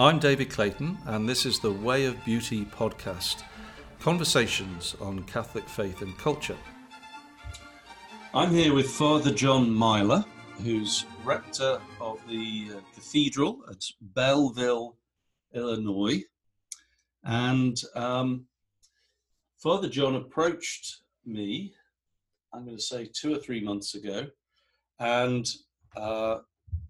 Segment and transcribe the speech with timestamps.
[0.00, 3.42] I'm David Clayton, and this is the Way of Beauty podcast
[3.98, 6.56] conversations on Catholic faith and culture.
[8.32, 10.24] I'm here with Father John Myler,
[10.64, 14.96] who's rector of the uh, cathedral at Belleville,
[15.54, 16.22] Illinois.
[17.22, 18.46] And um,
[19.58, 21.74] Father John approached me,
[22.54, 24.28] I'm going to say two or three months ago,
[24.98, 25.46] and
[25.94, 26.38] uh,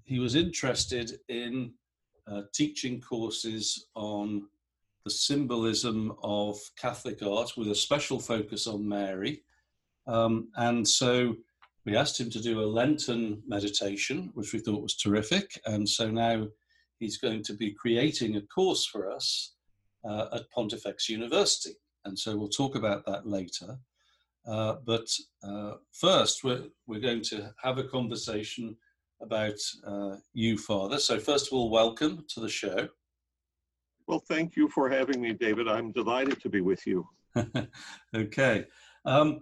[0.04, 1.72] he was interested in
[2.30, 4.46] uh, teaching courses on
[5.04, 9.42] the symbolism of Catholic art with a special focus on Mary.
[10.06, 11.36] Um, and so
[11.84, 15.58] we asked him to do a Lenten meditation, which we thought was terrific.
[15.66, 16.48] And so now
[16.98, 19.54] he's going to be creating a course for us
[20.04, 21.74] uh, at Pontifex University.
[22.04, 23.78] And so we'll talk about that later.
[24.46, 25.08] Uh, but
[25.42, 28.76] uh, first, we're, we're going to have a conversation
[29.20, 30.98] about uh, you, Father.
[30.98, 32.88] So, first of all, welcome to the show.
[34.06, 35.68] Well, thank you for having me, David.
[35.68, 37.06] I'm delighted to be with you.
[38.16, 38.64] okay.
[39.04, 39.40] Um,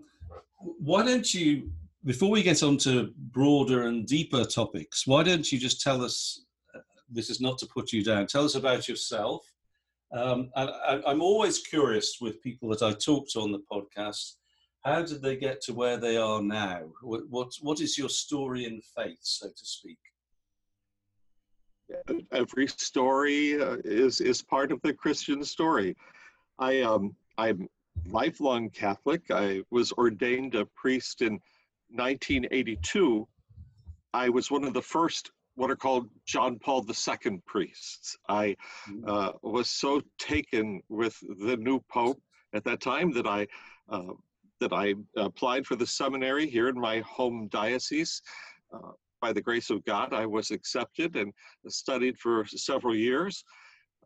[0.59, 1.71] why don't you,
[2.05, 6.45] before we get on to broader and deeper topics, why don't you just tell us
[6.75, 9.43] uh, this is not to put you down, tell us about yourself.
[10.13, 14.35] Um, and I, I'm always curious with people that I talk to on the podcast
[14.85, 16.83] how did they get to where they are now?
[17.03, 19.99] What, what, what is your story in faith, so to speak?
[22.33, 25.97] Every story uh, is is part of the Christian story.
[26.59, 27.67] I um I'm
[28.07, 29.23] lifelong Catholic.
[29.31, 31.41] I was ordained a priest in
[31.91, 33.27] 1982.
[34.13, 38.17] I was one of the first what are called John Paul II priests.
[38.29, 38.55] I
[38.89, 39.09] mm.
[39.09, 42.21] uh, was so taken with the new pope
[42.53, 43.47] at that time that I
[43.89, 44.13] uh,
[44.61, 48.23] that I applied for the seminary here in my home diocese.
[48.73, 51.33] Uh, by the grace of God, I was accepted and
[51.67, 53.45] studied for several years.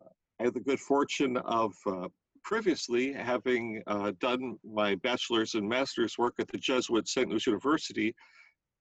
[0.01, 2.07] Uh, I had the good fortune of uh,
[2.43, 7.29] previously having uh, done my bachelor's and master's work at the Jesuit St.
[7.29, 8.15] Louis University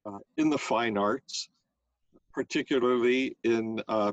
[0.07, 1.49] uh, in the fine arts,
[2.33, 4.13] particularly in uh,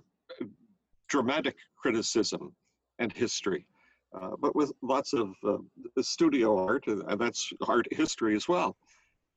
[1.08, 2.54] dramatic criticism
[3.00, 3.66] and history
[4.14, 5.58] uh, but with lots of uh,
[6.02, 8.76] studio art, and that's art history as well.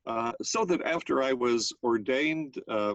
[0.07, 2.95] Uh, so that after I was ordained, uh,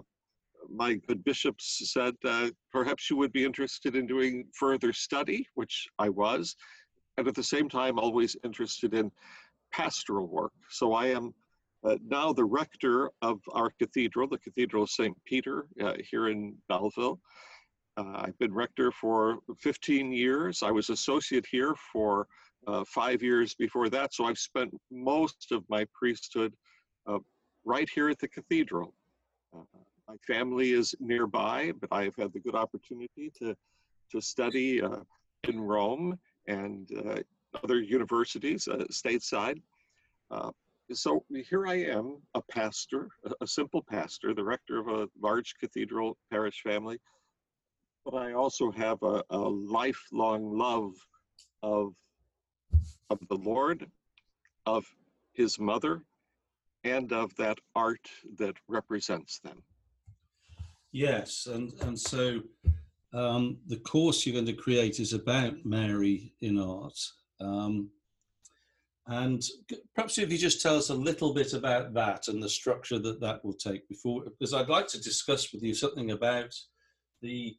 [0.68, 5.86] my good bishops said, uh, perhaps you would be interested in doing further study, which
[5.98, 6.56] I was,
[7.16, 9.10] and at the same time, always interested in
[9.72, 10.52] pastoral work.
[10.68, 11.32] So I am
[11.84, 15.16] uh, now the rector of our cathedral, the Cathedral of St.
[15.24, 15.66] Peter
[16.10, 17.20] here in Belleville.
[17.98, 20.62] Uh, I've been rector for 15 years.
[20.62, 22.28] I was associate here for
[22.68, 26.54] uh, five years before that, so I've spent most of my priesthood
[27.08, 27.18] uh,
[27.64, 28.94] right here at the cathedral.
[29.52, 29.62] Uh,
[30.06, 33.56] my family is nearby, but I've had the good opportunity to,
[34.12, 35.00] to study uh,
[35.48, 37.20] in Rome and uh,
[37.64, 39.60] other universities stateside.
[40.92, 43.08] so here I am, a pastor,
[43.40, 47.00] a simple pastor, the rector of a large cathedral parish family
[48.10, 50.94] but I also have a, a lifelong love
[51.62, 51.94] of
[53.10, 53.86] of the Lord,
[54.66, 54.86] of
[55.32, 56.02] His mother,
[56.84, 58.08] and of that art
[58.38, 59.62] that represents them.
[60.92, 62.40] Yes, and and so
[63.12, 66.98] um, the course you're going to create is about Mary in art.
[67.40, 67.90] Um,
[69.06, 69.42] and
[69.94, 73.20] perhaps if you just tell us a little bit about that and the structure that
[73.20, 76.54] that will take before, because I'd like to discuss with you something about
[77.20, 77.56] the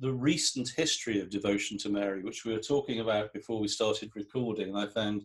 [0.00, 4.10] the recent history of devotion to Mary, which we were talking about before we started
[4.14, 5.24] recording, and I found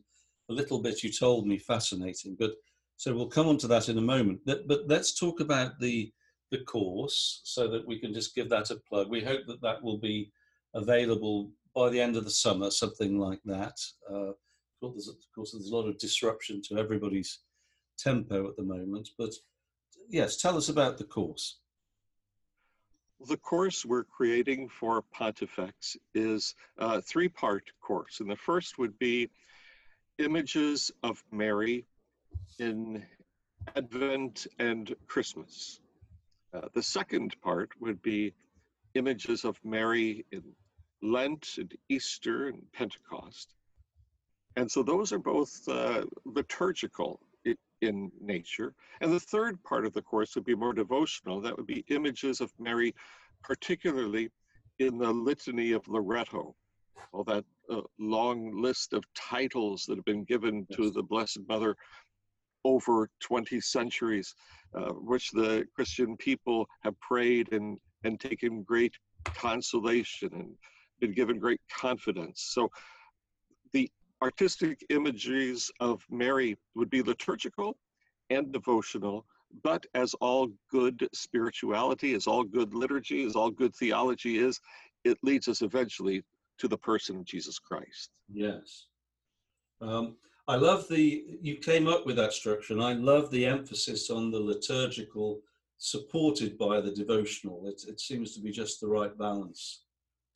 [0.50, 2.36] a little bit you told me fascinating.
[2.40, 2.52] But
[2.98, 4.42] so we'll come on to that in a moment.
[4.46, 6.12] But, but let's talk about the
[6.52, 9.10] the course so that we can just give that a plug.
[9.10, 10.32] We hope that that will be
[10.74, 13.78] available by the end of the summer, something like that.
[14.10, 14.34] Uh,
[14.84, 14.94] of
[15.36, 17.40] course, there's a lot of disruption to everybody's
[17.98, 19.10] tempo at the moment.
[19.18, 19.34] But
[20.10, 21.60] yes, tell us about the course.
[23.28, 28.20] The course we're creating for Pontifex is a three-part course.
[28.20, 29.30] And the first would be
[30.18, 31.86] images of Mary
[32.58, 33.06] in
[33.76, 35.80] Advent and Christmas.
[36.54, 38.34] Uh, the second part would be
[38.96, 40.44] images of Mary in
[41.04, 43.54] Lent and Easter and Pentecost.
[44.56, 47.20] And so those are both uh, liturgical
[47.82, 48.74] in nature.
[49.02, 51.42] And the third part of the course would be more devotional.
[51.42, 52.94] That would be images of Mary,
[53.44, 54.30] particularly
[54.80, 56.56] in the Litany of Loreto,
[57.12, 60.78] all that uh, long list of titles that have been given yes.
[60.78, 61.76] to the Blessed Mother
[62.64, 64.36] over 20 centuries,
[64.76, 68.94] uh, which the Christian people have prayed and, and taken great
[69.26, 70.56] consolation and
[71.00, 72.50] been given great confidence.
[72.54, 72.70] So
[73.74, 73.90] the
[74.22, 77.78] artistic imageries of Mary would be liturgical
[78.30, 79.26] and devotional,
[79.64, 84.60] but as all good spirituality, as all good liturgy, as all good theology is,
[85.04, 86.24] it leads us eventually
[86.60, 88.12] to the person of Jesus Christ.
[88.32, 88.86] Yes.
[89.82, 90.16] Um,
[90.48, 94.32] I love the, you came up with that structure, and I love the emphasis on
[94.32, 95.42] the liturgical
[95.78, 97.68] supported by the devotional.
[97.68, 99.84] It, it seems to be just the right balance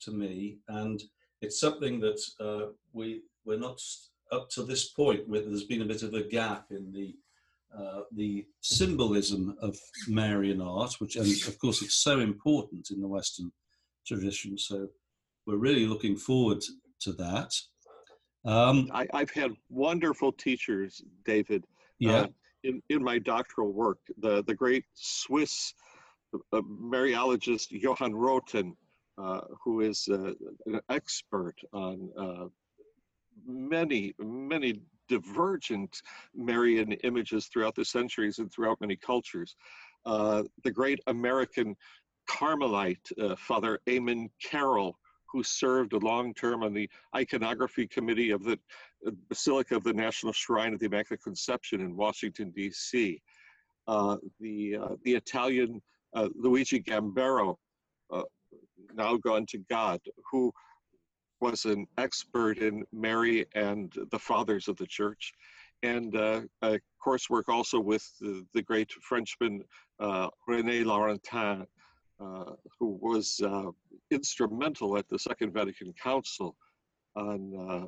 [0.00, 0.58] to me.
[0.68, 1.02] And
[1.40, 3.80] it's something that uh, we, we're not
[4.32, 7.14] up to this point where there's been a bit of a gap in the
[7.76, 9.76] uh, the symbolism of
[10.08, 13.52] Marian art, which, and of course, it's so important in the Western
[14.06, 14.56] tradition.
[14.56, 14.88] So
[15.46, 16.62] we're really looking forward
[17.00, 17.52] to that.
[18.46, 21.64] Um, I, have had wonderful teachers, David.
[21.98, 22.12] Yeah.
[22.12, 22.26] Uh,
[22.62, 25.74] in, in my doctoral work, the, the great Swiss
[26.34, 28.72] uh, Mariologist Johann Roten,
[29.18, 30.32] uh, who is uh,
[30.66, 32.46] an expert on uh,
[33.44, 36.02] many, many divergent
[36.34, 39.56] Marian images throughout the centuries and throughout many cultures.
[40.04, 41.76] Uh, the great American
[42.28, 44.98] Carmelite, uh, Father Eamon Carroll,
[45.30, 48.58] who served a long term on the iconography committee of the
[49.06, 53.20] uh, Basilica of the National Shrine of the Immaculate Conception in Washington, D.C.
[53.86, 55.80] Uh, the, uh, the Italian
[56.14, 57.56] uh, Luigi Gambero,
[58.94, 60.00] now gone to God,
[60.30, 60.52] who
[61.40, 65.32] was an expert in Mary and the fathers of the church,
[65.82, 66.40] and uh,
[67.04, 69.62] coursework also with the, the great Frenchman
[70.00, 71.66] uh, René Laurentin,
[72.20, 73.70] uh, who was uh,
[74.10, 76.56] instrumental at the Second Vatican Council
[77.14, 77.86] on uh,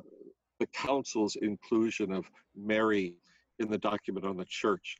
[0.59, 2.25] the Council's inclusion of
[2.55, 3.15] Mary
[3.59, 4.97] in the document on the church.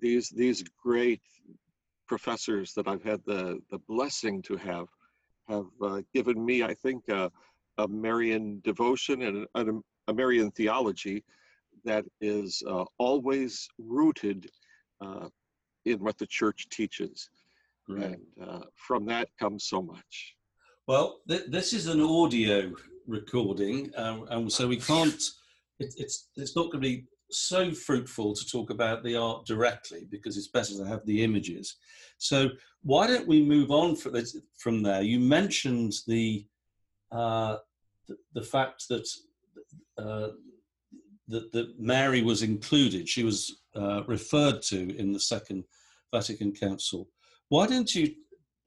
[0.00, 1.20] These, these great
[2.06, 4.86] professors that I've had the, the blessing to have
[5.50, 7.28] have uh, given me, I think, uh,
[7.78, 11.24] a Marian devotion and a, a, Marian theology
[11.84, 14.48] that is uh, always rooted
[15.00, 15.28] uh,
[15.84, 17.30] in what the church teaches.
[17.88, 18.04] Right.
[18.04, 20.34] And uh, from that comes so much.
[20.86, 22.72] Well, th- this is an audio
[23.06, 25.22] recording, um, and so we can't.
[25.78, 30.06] It, it's it's not going to be so fruitful to talk about the art directly
[30.10, 31.76] because it's better to have the images.
[32.18, 32.50] So
[32.82, 35.02] why don't we move on from there?
[35.02, 36.46] You mentioned the
[37.12, 37.56] uh,
[38.34, 39.08] the, fact that,
[39.98, 40.28] uh,
[41.28, 43.08] that that Mary was included.
[43.08, 45.64] She was uh, referred to in the Second
[46.12, 47.08] Vatican Council.
[47.48, 48.14] Why don't you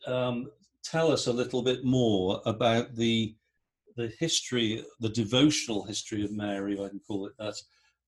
[0.07, 0.49] um,
[0.83, 3.35] tell us a little bit more about the
[3.95, 7.55] the history, the devotional history of Mary, I can call it that,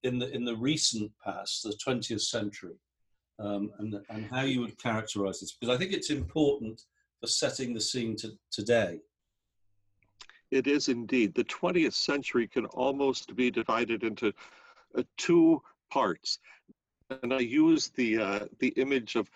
[0.05, 2.75] in the in the recent past, the 20th century,
[3.39, 6.83] um, and and how you would characterize this, because I think it's important
[7.19, 8.99] for setting the scene to today.
[10.51, 11.33] It is indeed.
[11.33, 14.31] The 20th century can almost be divided into
[14.95, 15.61] uh, two
[15.91, 16.39] parts,
[17.23, 19.29] and I use the uh, the image of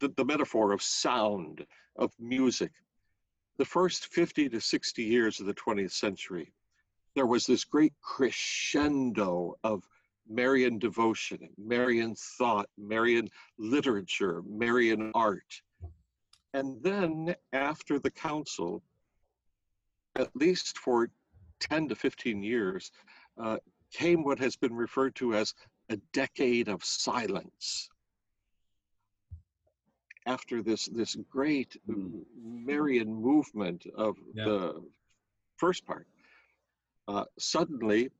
[0.00, 1.64] the, the metaphor of sound
[1.96, 2.72] of music.
[3.56, 6.52] The first 50 to 60 years of the 20th century
[7.18, 9.82] there was this great crescendo of
[10.28, 13.28] Marian devotion, Marian thought, Marian
[13.58, 15.60] literature, Marian art.
[16.54, 18.84] And then after the council,
[20.14, 21.10] at least for
[21.58, 22.92] 10 to 15 years,
[23.36, 23.56] uh,
[23.92, 25.54] came what has been referred to as
[25.88, 27.88] a decade of silence.
[30.24, 32.20] After this, this great mm.
[32.40, 34.44] Marian movement of yeah.
[34.44, 34.84] the
[35.56, 36.06] first part,
[37.08, 38.10] uh, suddenly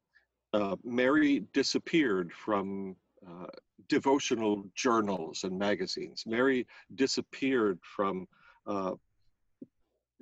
[0.54, 3.46] uh, Mary disappeared from uh,
[3.88, 6.24] devotional journals and magazines.
[6.26, 8.26] Mary disappeared from
[8.66, 8.94] uh,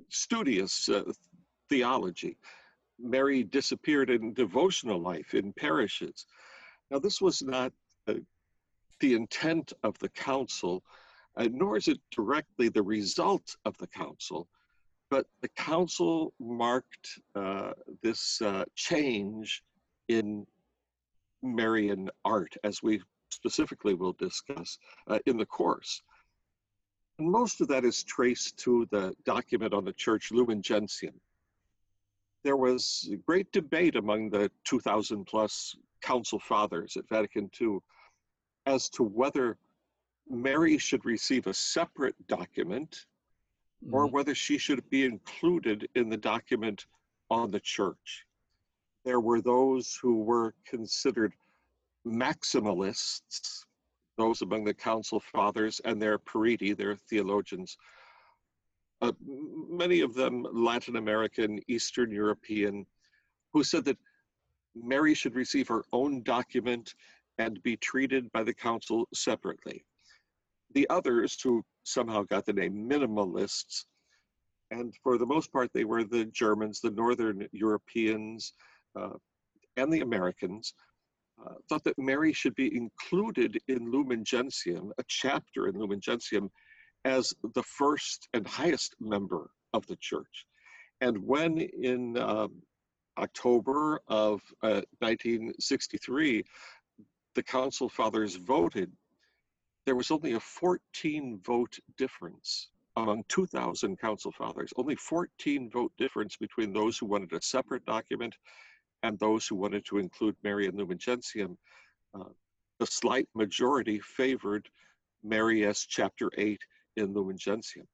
[0.09, 1.05] studious uh,
[1.69, 2.37] theology.
[2.99, 6.27] Mary disappeared in devotional life in parishes.
[6.91, 7.73] Now, this was not
[8.07, 10.83] the intent of the council,
[11.37, 14.49] nor is it directly the result of the council
[15.11, 17.73] but the council marked uh,
[18.03, 19.63] this uh, change
[20.09, 20.47] in
[21.43, 26.03] Marian art, as we specifically will discuss uh, in the course.
[27.19, 31.15] And most of that is traced to the document on the church Lumen Gentium.
[32.43, 37.79] There was great debate among the 2,000 plus council fathers at Vatican II
[38.67, 39.57] as to whether
[40.29, 43.07] Mary should receive a separate document
[43.91, 44.15] or mm-hmm.
[44.15, 46.87] whether she should be included in the document
[47.31, 48.27] on the church.
[49.05, 51.33] There were those who were considered
[52.07, 53.65] maximalists,
[54.17, 57.77] those among the council fathers and their periti, their theologians,
[59.03, 59.13] uh,
[59.69, 62.87] many of them Latin American, Eastern European,
[63.53, 63.99] who said that
[64.75, 66.95] Mary should receive her own document
[67.39, 69.85] and be treated by the council separately.
[70.77, 73.87] The others, who somehow got the name minimalists,
[74.71, 78.53] and for the most part, they were the Germans, the Northern Europeans,
[78.95, 79.15] uh,
[79.79, 80.75] and the Americans,
[81.43, 86.51] uh, thought that Mary should be included in Lumen Gentium, a chapter in Lumen Gentium,
[87.07, 90.45] as the first and highest member of the church.
[91.01, 92.53] And when in um,
[93.17, 96.45] October of uh, 1963,
[97.35, 98.93] the Council Fathers voted,
[99.87, 106.37] there was only a 14 vote difference among 2,000 Council Fathers, only 14 vote difference
[106.37, 108.35] between those who wanted a separate document
[109.03, 111.57] and those who wanted to include Mary and Lumen Gentium.
[112.15, 112.25] Uh,
[112.79, 114.69] the slight majority favored
[115.23, 116.61] Mary as chapter 8
[116.97, 117.87] in Lumen Gentium.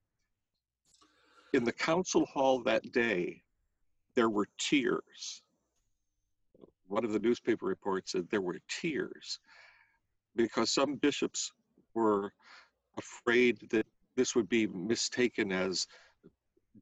[1.53, 3.43] In the council hall that day,
[4.15, 5.43] there were tears.
[6.89, 9.41] One of the newspaper reports said there were tears
[10.35, 11.53] because some bishops
[11.95, 12.33] were
[12.99, 15.87] afraid that this would be mistaken as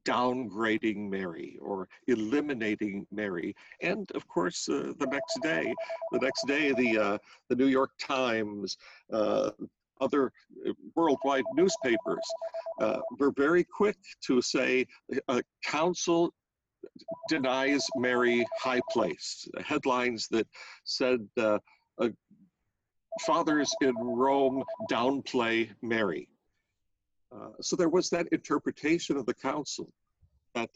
[0.05, 3.55] downgrading Mary or eliminating Mary.
[3.81, 5.73] And of course, uh, the next day,
[6.11, 7.17] the next day, the uh,
[7.49, 8.77] the New York Times,
[9.11, 9.51] uh,
[9.99, 10.31] other
[10.67, 12.25] uh, worldwide newspapers
[12.81, 14.85] uh, were very quick to say
[15.27, 16.33] uh, council
[17.29, 19.47] denies Mary high place.
[19.63, 20.47] Headlines that
[20.83, 21.27] said
[23.19, 26.27] fathers in Rome downplay Mary.
[27.33, 29.91] Uh, so there was that interpretation of the council
[30.53, 30.69] that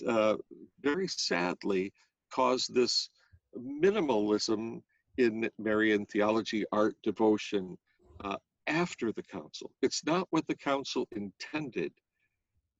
[0.81, 1.91] very sadly
[2.31, 3.09] caused this
[3.57, 4.81] minimalism
[5.17, 7.77] in Marian theology, art, devotion,
[8.23, 8.37] uh,
[8.67, 9.71] after the council.
[9.81, 11.91] It's not what the council intended,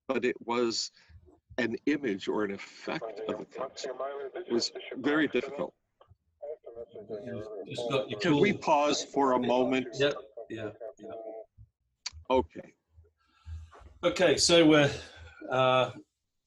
[0.08, 0.92] but it was
[1.58, 3.92] an image or an effect of the council.
[4.36, 5.74] It was very difficult.
[8.22, 9.88] Can we pause for a moment?
[9.98, 10.12] Yeah,
[10.50, 11.12] yeah, yeah.
[12.30, 12.74] Okay.
[14.04, 14.92] Okay, so we're
[15.50, 15.92] uh,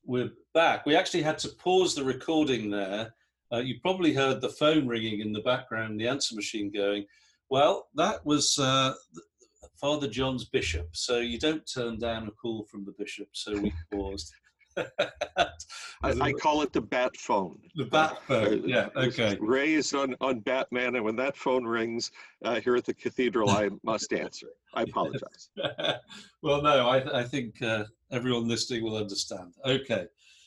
[0.05, 0.87] we're back.
[0.87, 3.15] We actually had to pause the recording there.
[3.53, 7.07] Uh, you probably heard the phone ringing in the background, the answer machine going.
[7.51, 8.95] Well, that was uh,
[9.81, 10.89] Father John's bishop.
[10.93, 13.29] So you don't turn down a call from the bishop.
[13.33, 14.33] So we paused.
[16.03, 17.59] I, I, call it the bat phone.
[17.75, 18.47] The bat phone.
[18.47, 18.89] Uh, yeah.
[18.97, 19.37] Okay.
[19.41, 22.13] Ray is on on Batman, and when that phone rings
[22.45, 24.49] uh, here at the cathedral, I must answer.
[24.75, 25.51] I apologize.
[26.43, 29.55] well, no, I, I think uh, everyone listening will understand.
[29.65, 30.07] Okay.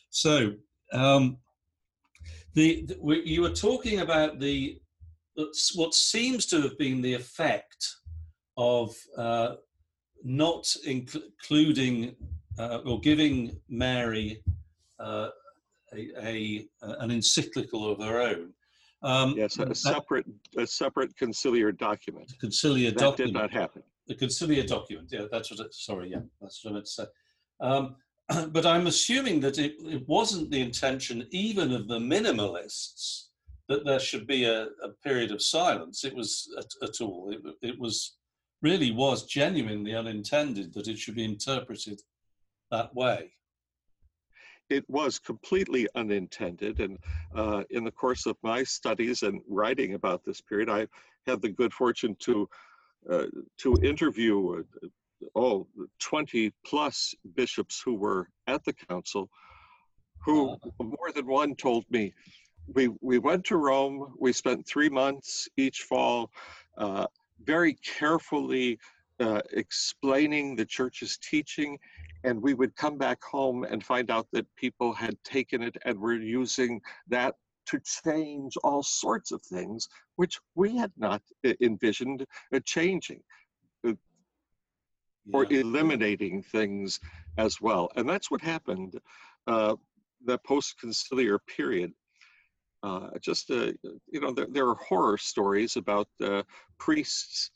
[0.10, 0.54] So
[0.94, 1.38] um,
[2.54, 4.80] the, the we, you were talking about the
[5.76, 7.96] what seems to have been the effect
[8.58, 9.56] of uh,
[10.24, 12.16] not including
[12.62, 14.44] uh, or giving Mary
[15.00, 15.30] uh,
[15.96, 16.68] a, a,
[17.00, 18.54] an encyclical of her own.
[19.04, 20.28] Um, yes, a separate
[20.58, 22.32] a separate conciliar document.
[22.44, 23.34] Conciliar that document.
[23.34, 23.82] did not happen.
[24.08, 25.10] The conciliar document.
[25.12, 25.60] Yeah, that's what.
[25.60, 27.06] It, sorry, yeah, that's what I meant to say.
[27.62, 27.96] Um,
[28.52, 33.30] but I'm assuming that it, it, wasn't the intention, even of the minimalists,
[33.70, 36.06] that there should be a, a period of silence.
[36.06, 37.32] It was at, at all.
[37.32, 38.18] It, it was
[38.62, 42.00] really was genuinely unintended that it should be interpreted
[42.72, 43.32] that way.
[44.70, 46.80] It was completely unintended.
[46.80, 46.98] And
[47.36, 50.88] uh, in the course of my studies and writing about this period, I
[51.28, 52.50] had the good fortune to,
[53.10, 53.26] uh,
[53.58, 54.88] to interview uh,
[55.36, 55.68] oh,
[56.00, 59.30] 20 plus bishops who were at the council,
[60.24, 62.14] who more than one told me,
[62.74, 66.32] we, we went to Rome, we spent three months each fall.
[66.78, 67.08] Uh,
[67.44, 68.80] very carefully
[69.20, 71.78] uh, explaining the church's teaching,
[72.24, 76.00] and we would come back home and find out that people had taken it and
[76.00, 77.36] were using that
[77.68, 81.22] to change all sorts of things, which we had not
[81.62, 83.22] envisioned uh, changing
[83.88, 83.94] uh,
[85.34, 87.00] or eliminating things
[87.38, 87.90] as well.
[87.96, 89.00] And that's what happened
[89.48, 89.76] uh,
[90.26, 91.94] the post-conciliar period.
[92.84, 93.72] Uh, just, uh,
[94.12, 96.42] you know, there, there, are horror stories about uh,
[96.80, 97.52] priests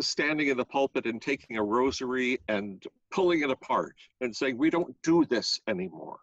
[0.00, 4.70] standing in the pulpit and taking a rosary and pulling it apart and saying, we
[4.70, 6.18] don't do this anymore.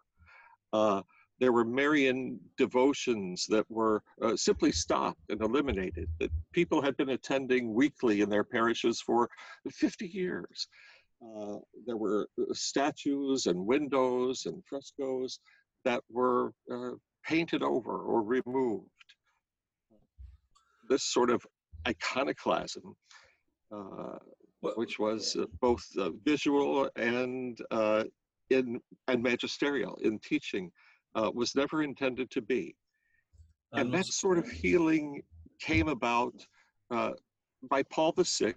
[0.72, 1.02] Uh,
[1.40, 7.10] there were Marian devotions that were uh, simply stopped and eliminated, that people had been
[7.10, 9.28] attending weekly in their parishes for
[9.70, 10.68] 50 years.
[11.20, 15.40] Uh, there were statues and windows and frescoes
[15.84, 16.52] that were
[17.24, 18.88] painted over or removed.
[20.88, 21.44] This sort of
[21.88, 22.94] iconoclasm,
[23.72, 24.18] uh,
[24.76, 28.04] which was uh, both uh, visual and uh,
[28.50, 30.70] in and magisterial in teaching
[31.14, 32.74] uh, was never intended to be.
[33.74, 35.22] And that sort of healing
[35.58, 36.34] came about
[36.90, 37.12] uh,
[37.70, 38.54] by Paul VI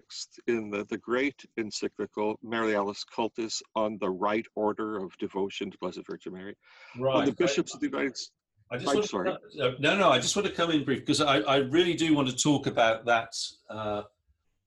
[0.47, 6.01] in the, the great encyclical Marialis Cultus on the right order of devotion to Blessed
[6.05, 6.55] Virgin Mary.
[6.99, 7.15] Right.
[7.15, 8.31] On the bishops I, of the United States.
[8.71, 9.31] I just I'm sorry.
[9.31, 12.13] To, no, no, I just want to come in brief because I, I really do
[12.15, 13.29] want to talk about that
[13.69, 14.01] uh,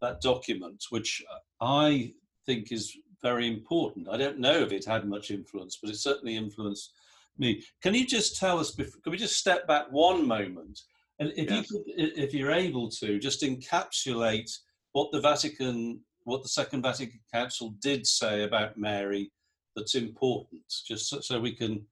[0.01, 1.23] that document, which
[1.61, 2.13] I
[2.47, 4.09] think is very important.
[4.09, 6.93] I don't know if it had much influence, but it certainly influenced
[7.37, 7.63] me.
[7.83, 8.75] Can you just tell us?
[8.75, 10.81] Can we just step back one moment,
[11.19, 11.71] and if yes.
[11.71, 14.51] you could, if you're able to, just encapsulate
[14.93, 19.31] what the Vatican, what the Second Vatican Council did say about Mary,
[19.77, 21.85] that's important, just so, so we can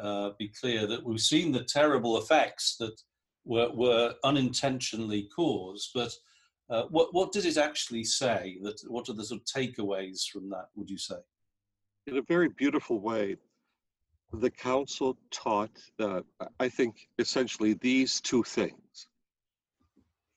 [0.00, 3.00] uh, be clear that we've seen the terrible effects that
[3.44, 6.12] were, were unintentionally caused, but
[6.74, 8.58] uh, what, what did it actually say?
[8.62, 10.66] That what are the sort of takeaways from that?
[10.74, 11.16] Would you say?
[12.08, 13.36] In a very beautiful way,
[14.32, 16.22] the council taught, uh,
[16.58, 19.06] I think, essentially these two things.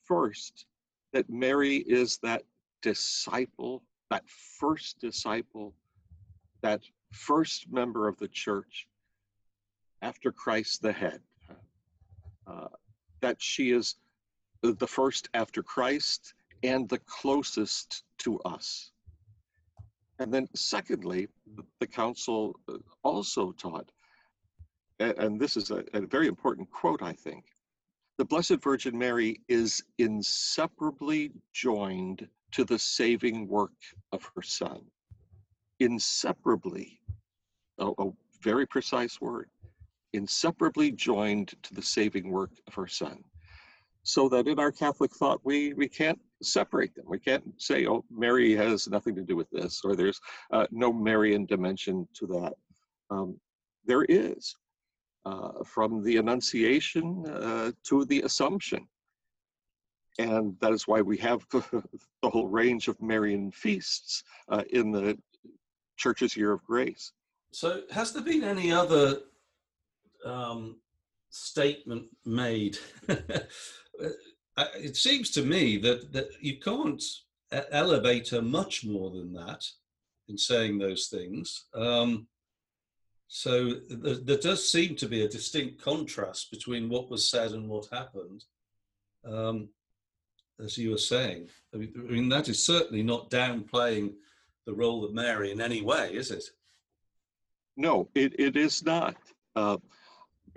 [0.03, 0.67] First,
[1.11, 2.43] that Mary is that
[2.83, 4.23] disciple, that
[4.59, 5.73] first disciple,
[6.61, 8.87] that first member of the church
[10.03, 11.19] after Christ the head.
[12.45, 12.67] Uh,
[13.21, 13.95] that she is
[14.61, 16.33] the first after Christ
[16.63, 18.91] and the closest to us.
[20.19, 21.27] And then, secondly,
[21.79, 23.91] the council uh, also taught,
[24.99, 27.45] and this is a, a very important quote, I think
[28.17, 33.75] the Blessed Virgin Mary is inseparably joined to the saving work
[34.11, 34.81] of her Son.
[35.79, 36.99] Inseparably,
[37.77, 38.09] a, a
[38.41, 39.49] very precise word,
[40.13, 43.23] inseparably joined to the saving work of her Son
[44.07, 47.03] so that in our Catholic thought, we, we can't separate them.
[47.09, 50.21] We can't say, oh, Mary has nothing to do with this, or there's
[50.53, 52.53] uh, no Marian dimension to that.
[53.09, 53.37] Um,
[53.85, 54.55] there is,
[55.25, 58.87] uh, from the Annunciation uh, to the Assumption.
[60.19, 61.83] And that is why we have the,
[62.23, 65.17] whole range of Marian feasts uh, in the
[65.97, 67.11] Church's Year of Grace.
[67.51, 69.19] So, has there been any other
[70.23, 70.77] um,
[71.29, 72.77] statement made
[73.09, 77.03] uh, it seems to me that, that you can't
[77.71, 79.63] elevate her much more than that
[80.27, 81.65] in saying those things.
[81.73, 82.27] Um,
[83.27, 87.67] so there, there, does seem to be a distinct contrast between what was said and
[87.67, 88.43] what happened,
[89.25, 89.69] um,
[90.63, 91.47] as you were saying.
[91.73, 94.13] I mean, I mean, that is certainly not downplaying
[94.65, 96.43] the role of Mary in any way, is it?
[97.75, 99.15] No, it, it is not.
[99.55, 99.77] Uh,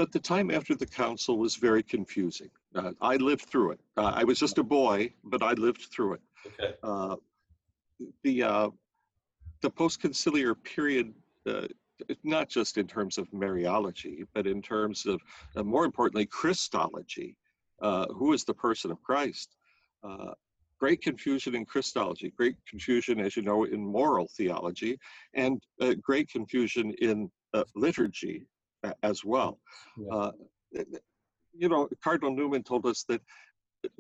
[0.01, 2.49] but the time after the council was very confusing.
[2.75, 3.81] Uh, I lived through it.
[3.99, 6.23] Uh, I was just a boy, but I lived through it.
[6.47, 6.73] Okay.
[6.83, 7.17] Uh,
[8.23, 8.71] the uh,
[9.61, 11.13] the post-conciliar period,
[11.47, 11.67] uh,
[12.25, 15.21] not just in terms of Mariology, but in terms of,
[15.55, 17.37] uh, more importantly, Christology.
[18.19, 19.49] who is the person of Christ?
[20.79, 24.99] great confusion in Christology, great confusion, as you know, in moral theology,
[25.35, 25.61] and
[26.01, 27.31] great confusion in
[27.75, 28.47] liturgy
[29.03, 29.59] as well.
[29.97, 30.15] Yeah.
[30.15, 30.33] Uh,
[31.53, 33.21] you know, Cardinal Newman told us that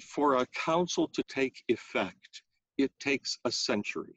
[0.02, 2.42] for a council to take effect,
[2.78, 4.14] it takes a century.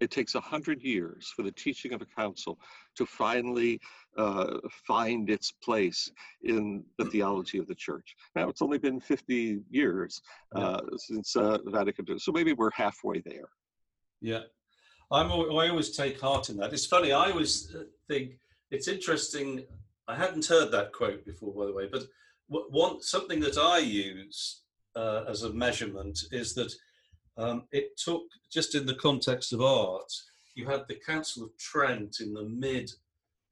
[0.00, 2.58] It takes a hundred years for the teaching of a council
[2.96, 3.80] to finally
[4.18, 6.10] uh, find its place
[6.42, 8.16] in the theology of the church.
[8.34, 10.20] Now, it's only been 50 years
[10.56, 10.96] uh, yeah.
[10.96, 13.48] since uh, Vatican II, so maybe we're halfway there.
[14.20, 14.42] Yeah,
[15.12, 16.72] I'm, I always take heart in that.
[16.72, 18.40] It's funny, I always uh, think
[18.72, 19.64] it's interesting.
[20.08, 22.04] I hadn't heard that quote before, by the way, but
[22.48, 24.62] one something that I use
[24.96, 26.72] uh, as a measurement is that
[27.36, 30.12] um, it took just in the context of art.
[30.54, 32.90] You had the Council of Trent in the mid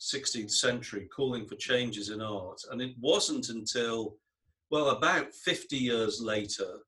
[0.00, 4.16] 16th century calling for changes in art, and it wasn't until
[4.70, 6.78] well about 50 years later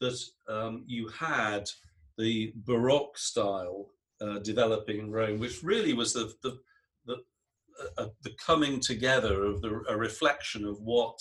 [0.00, 0.18] that
[0.48, 1.68] um, you had
[2.16, 6.58] the Baroque style uh, developing in Rome, which really was the the, the
[7.98, 11.18] a, the coming together of the, a reflection of what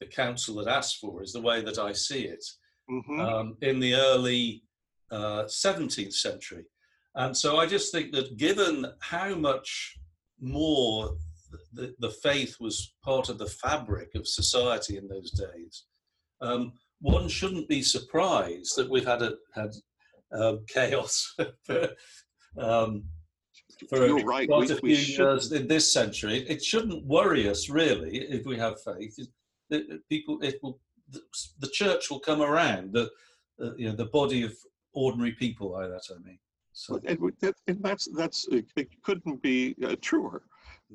[0.00, 2.44] the council had asked for, is the way that I see it,
[2.90, 3.20] mm-hmm.
[3.20, 4.62] um, in the early
[5.10, 6.64] uh, 17th century.
[7.14, 9.96] And so I just think that given how much
[10.40, 11.16] more
[11.72, 15.84] the, the faith was part of the fabric of society in those days,
[16.40, 19.70] um, one shouldn't be surprised that we've had a, had
[20.36, 21.36] uh, chaos
[22.58, 23.04] um,
[23.88, 24.48] for You're right.
[24.48, 26.38] quite we, a few years in this century.
[26.48, 29.18] It shouldn't worry us really if we have faith.
[29.70, 30.78] It, people, it will,
[31.60, 32.92] the church will come around.
[32.92, 33.10] The,
[33.60, 34.52] uh, you know, the body of
[34.92, 35.70] ordinary people.
[35.70, 36.38] By that I mean.
[36.72, 37.18] So, and,
[37.68, 38.66] and that's that's it
[39.02, 40.42] couldn't be uh, truer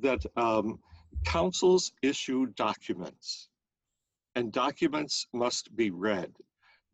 [0.01, 0.79] that um,
[1.25, 3.49] councils issue documents,
[4.35, 6.31] and documents must be read.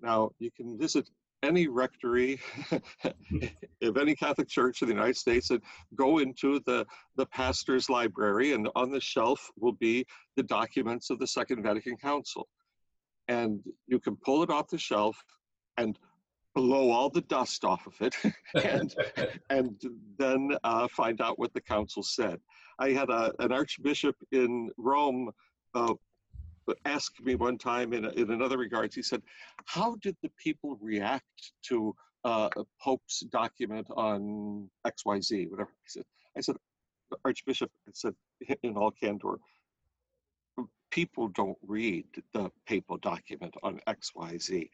[0.02, 1.10] Now you can visit
[1.46, 2.40] any rectory
[3.82, 5.62] of any Catholic church in the United States and
[5.96, 10.06] go into the, the pastor's library, and on the shelf will be
[10.36, 12.48] the documents of the Second Vatican Council.
[13.28, 15.24] And you can pull it off the shelf
[15.78, 15.98] and
[16.56, 18.16] blow all the dust off of it
[18.64, 18.96] and
[19.50, 19.82] and
[20.18, 22.40] then uh, find out what the council said.
[22.80, 25.32] I had a, an archbishop in Rome
[25.74, 25.94] uh,
[26.86, 29.22] ask me one time in, in another regards, he said,
[29.66, 32.50] how did the people react to uh,
[32.82, 36.04] Pope's document on XYZ, whatever he said.
[36.36, 36.56] I said,
[37.24, 38.16] Archbishop, I said
[38.64, 39.38] in all candor,
[40.90, 44.70] people don't read the papal document on XYZ.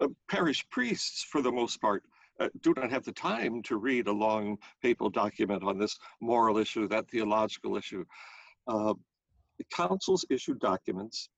[0.00, 2.02] uh, parish priests, for the most part,
[2.40, 6.58] uh, do not have the time to read a long papal document on this moral
[6.58, 8.04] issue, that theological issue.
[8.66, 8.92] Uh,
[9.58, 11.28] the councils issue documents.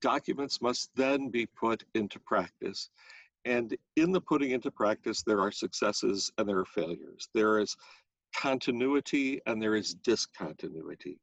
[0.00, 2.90] Documents must then be put into practice.
[3.44, 7.28] And in the putting into practice, there are successes and there are failures.
[7.32, 7.76] There is
[8.34, 11.20] continuity and there is discontinuity.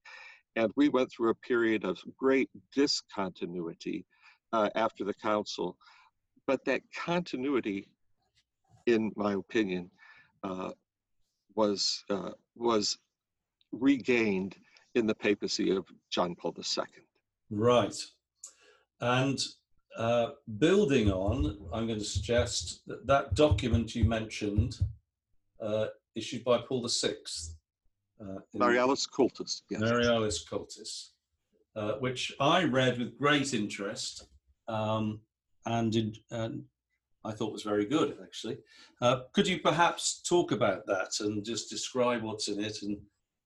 [0.56, 4.06] And we went through a period of great discontinuity
[4.54, 5.78] uh, after the council.
[6.48, 7.90] But that continuity,
[8.86, 9.90] in my opinion,
[10.44, 10.72] uh,
[11.56, 12.98] was, uh, was
[13.72, 14.56] regained
[14.96, 16.84] in the papacy of John Paul II.
[17.50, 17.96] Right.
[19.02, 19.40] And
[19.98, 24.80] uh, building on, I'm going to suggest that that document you mentioned,
[25.62, 27.14] uh, issued by Paul VI,
[28.22, 29.82] uh, Marialis Cultus, yes.
[29.82, 31.12] Marialis Cultus,
[31.76, 34.28] uh, which I read with great interest
[34.68, 35.20] um,
[35.66, 36.64] and, in, and
[37.26, 38.58] I thought was very good, actually.
[39.02, 42.98] Uh, could you perhaps talk about that and just describe what's in it and,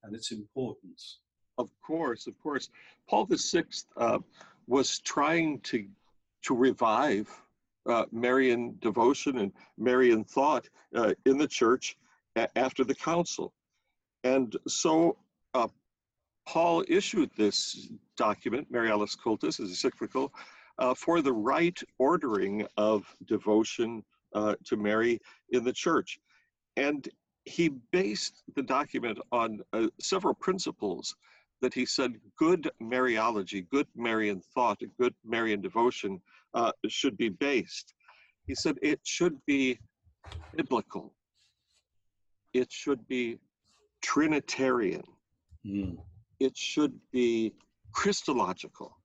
[0.03, 1.19] and its importance?
[1.57, 2.69] Of course, of course.
[3.09, 3.63] Paul VI
[3.97, 4.19] uh,
[4.67, 5.87] was trying to
[6.43, 7.27] to revive
[7.87, 11.97] uh, Marian devotion and Marian thought uh, in the church
[12.35, 13.53] a- after the council,
[14.23, 15.17] and so
[15.53, 15.67] uh,
[16.45, 20.33] Paul issued this document, Marialis Cultus, as encyclical,
[20.79, 26.19] uh, for the right ordering of devotion uh, to Mary in the church,
[26.75, 27.09] and
[27.45, 29.61] he based the document on
[29.99, 31.15] several principles
[31.61, 36.21] that he said good Mariology, good Marian thought, good Marian devotion
[36.53, 37.93] uh, should be based.
[38.45, 39.79] He said it should be
[40.55, 41.13] biblical.
[42.53, 43.39] It should be
[44.01, 45.03] Trinitarian.
[45.65, 45.97] Mm.
[46.39, 47.53] It should be
[47.91, 48.95] Christological.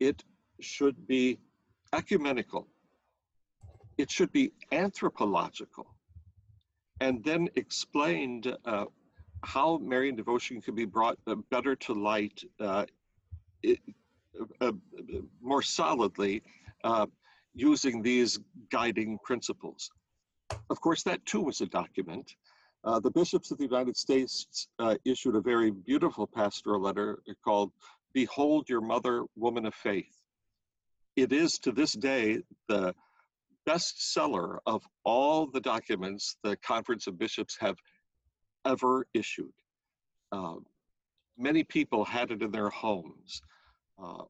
[0.00, 0.22] It
[0.60, 1.38] should be
[1.92, 2.68] ecumenical.
[3.98, 5.86] It should be anthropological.
[7.00, 8.84] And then explained uh,
[9.44, 12.86] how Marian devotion can be brought uh, better to light uh,
[13.62, 13.78] it,
[14.60, 14.72] uh,
[15.40, 16.42] more solidly
[17.54, 19.90] using these guiding principles.
[20.70, 22.34] Of course, that too was a document.
[22.84, 27.72] Uh, the bishops of the United States uh, issued a very beautiful pastoral letter called
[28.12, 30.16] Behold Your Mother, Woman of Faith.
[31.14, 32.94] It is to this day the
[33.68, 37.76] bestseller of all the documents the Conference of Bishops have
[38.64, 39.52] ever issued.
[40.30, 40.56] Uh,
[41.36, 43.42] many people had it in their homes.
[44.02, 44.24] Uh,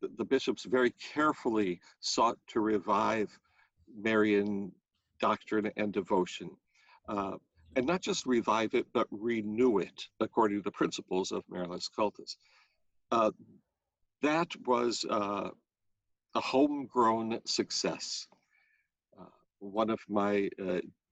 [0.00, 3.38] the, the, bishops very carefully sought to revive
[3.94, 4.72] Marian
[5.20, 6.50] doctrine and devotion.
[7.08, 7.36] Uh,
[7.76, 12.36] and not just revive it, but renew it according to the principles of Marialis Cultus.
[13.10, 13.30] Uh,
[14.22, 15.50] that was uh,
[16.34, 18.26] a homegrown success.
[19.18, 19.24] Uh,
[19.58, 20.48] one of my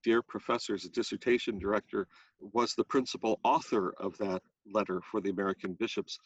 [0.03, 2.07] dear professors, dissertation director,
[2.39, 6.19] was the principal author of that letter for the American bishops.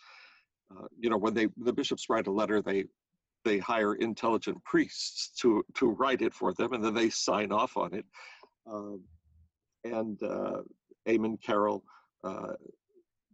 [0.72, 2.86] Uh, you know, when they the bishops write a letter, they
[3.44, 7.78] they hire intelligent priests to to write it for them, and then they sign off
[7.78, 8.06] on it.
[8.68, 9.04] Um,
[9.84, 10.62] and uh,
[11.08, 11.84] Eamon Carroll,
[12.24, 12.54] uh,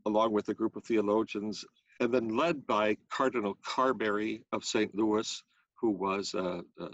[0.05, 1.63] along with a group of theologians,
[1.99, 4.93] and then led by Cardinal Carberry of St.
[4.93, 5.43] Louis,
[5.75, 6.87] who was a, a,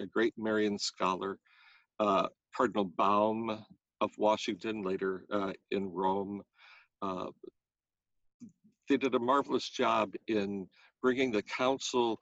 [0.00, 1.38] a great Marian scholar,
[2.00, 3.64] uh, Cardinal Baum
[4.00, 6.42] of Washington, later uh, in Rome.
[7.00, 7.26] Uh,
[8.88, 10.68] they did a marvelous job in
[11.00, 12.20] bringing the council,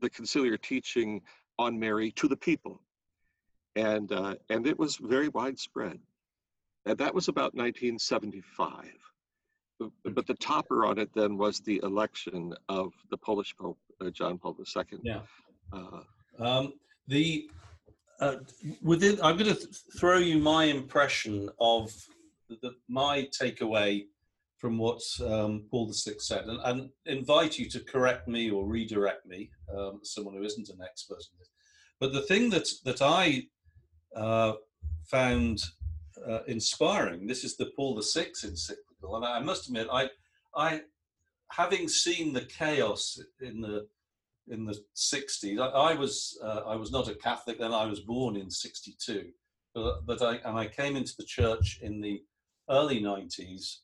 [0.00, 1.20] the conciliar teaching
[1.58, 2.80] on Mary to the people.
[3.76, 5.98] And, uh, and it was very widespread.
[6.86, 8.86] And that was about 1975.
[10.04, 14.38] But the topper on it then was the election of the Polish Pope, uh, John
[14.38, 14.98] Paul II.
[15.02, 15.20] Yeah.
[15.72, 16.00] Uh,
[16.40, 16.72] um,
[17.06, 17.48] the
[18.20, 18.36] uh,
[18.82, 21.92] within, I'm going to th- throw you my impression of
[22.48, 24.06] the, my takeaway
[24.56, 29.24] from what um, Paul VI said, and, and, invite you to correct me or redirect
[29.24, 31.50] me, um, someone who isn't an expert in this.
[32.00, 33.44] But the thing that that I
[34.16, 34.54] uh,
[35.06, 35.62] found
[36.26, 40.10] uh, inspiring, this is the Paul VI encyclical, and I must admit, I,
[40.56, 40.80] I,
[41.52, 43.86] having seen the chaos in the
[44.50, 45.60] in the 60s.
[45.60, 47.72] I, I was uh, I was not a Catholic then.
[47.72, 49.26] I was born in 62,
[49.74, 52.22] but, but I and I came into the church in the
[52.70, 53.78] early 90s,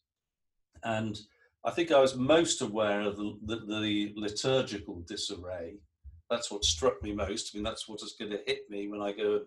[0.82, 1.18] and
[1.64, 5.76] I think I was most aware of the, the, the liturgical disarray.
[6.28, 7.52] That's what struck me most.
[7.52, 9.42] I mean, that's what is going to hit me when I go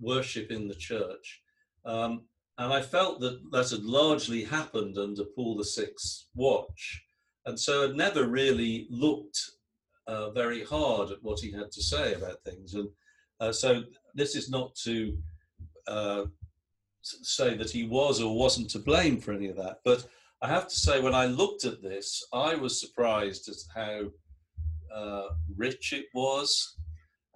[0.00, 1.42] worship in the church.
[1.84, 2.22] Um,
[2.56, 7.04] and I felt that that had largely happened under Paul VI's watch.
[7.46, 9.38] And so I'd never really looked
[10.10, 12.74] uh, very hard at what he had to say about things.
[12.74, 12.88] And
[13.38, 15.16] uh, so this is not to
[15.86, 16.24] uh,
[17.02, 19.78] say that he was or wasn't to blame for any of that.
[19.84, 20.06] But
[20.42, 23.98] I have to say, when I looked at this, I was surprised at how
[24.92, 26.76] uh, rich it was.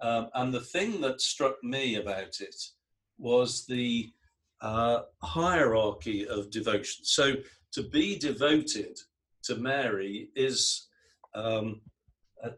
[0.01, 2.61] Um, and the thing that struck me about it
[3.17, 4.11] was the
[4.61, 7.05] uh, hierarchy of devotion.
[7.05, 7.35] So
[7.71, 8.99] to be devoted
[9.43, 10.87] to Mary is
[11.33, 11.81] um,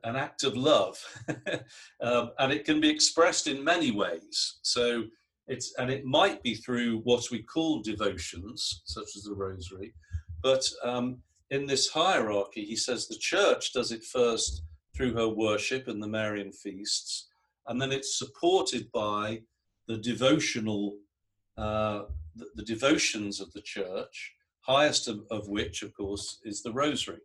[0.03, 0.97] an act of love,
[2.01, 4.59] um, and it can be expressed in many ways.
[4.61, 5.03] So
[5.47, 9.93] it's and it might be through what we call devotions, such as the Rosary,
[10.41, 11.19] but um,
[11.49, 14.63] in this hierarchy, he says the Church does it first
[14.95, 17.27] through her worship and the Marian feasts,
[17.67, 19.41] and then it's supported by
[19.87, 20.97] the devotional,
[21.57, 22.03] uh,
[22.35, 27.21] the, the, devotions of the Church, highest of, of which, of course, is the Rosary.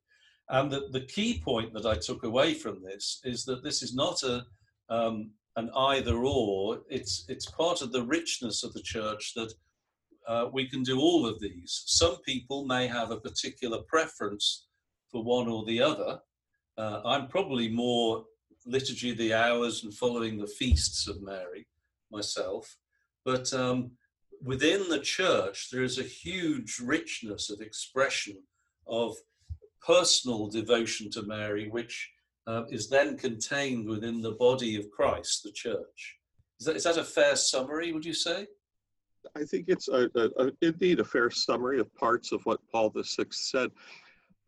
[0.52, 3.94] And the, the key point that I took away from this is that this is
[3.94, 4.44] not a
[4.90, 6.82] um, an either or.
[6.90, 9.52] It's it's part of the richness of the church that
[10.28, 11.82] uh, we can do all of these.
[11.86, 14.66] Some people may have a particular preference
[15.10, 16.20] for one or the other.
[16.76, 18.24] Uh, I'm probably more
[18.66, 21.66] liturgy of the hours and following the feasts of Mary
[22.10, 22.76] myself,
[23.24, 23.92] but um,
[24.42, 28.36] within the church there is a huge richness of expression
[28.86, 29.16] of
[29.84, 32.10] personal devotion to Mary, which
[32.46, 36.18] uh, is then contained within the body of Christ, the church.
[36.60, 38.46] Is that, is that a fair summary, would you say?
[39.36, 42.90] I think it's a, a, a, indeed a fair summary of parts of what Paul
[42.90, 43.70] VI said.